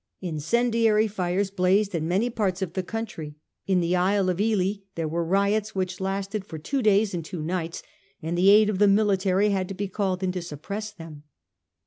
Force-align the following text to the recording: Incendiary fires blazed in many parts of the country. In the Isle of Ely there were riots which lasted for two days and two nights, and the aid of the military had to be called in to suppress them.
Incendiary 0.19 1.07
fires 1.07 1.51
blazed 1.51 1.93
in 1.93 2.07
many 2.07 2.27
parts 2.31 2.63
of 2.63 2.73
the 2.73 2.81
country. 2.81 3.35
In 3.67 3.81
the 3.81 3.95
Isle 3.95 4.31
of 4.31 4.41
Ely 4.41 4.81
there 4.95 5.07
were 5.07 5.23
riots 5.23 5.75
which 5.75 5.99
lasted 5.99 6.43
for 6.43 6.57
two 6.57 6.81
days 6.81 7.13
and 7.13 7.23
two 7.23 7.43
nights, 7.43 7.83
and 8.19 8.35
the 8.35 8.49
aid 8.49 8.67
of 8.67 8.79
the 8.79 8.87
military 8.87 9.51
had 9.51 9.67
to 9.67 9.75
be 9.75 9.87
called 9.87 10.23
in 10.23 10.31
to 10.31 10.41
suppress 10.41 10.89
them. 10.91 11.21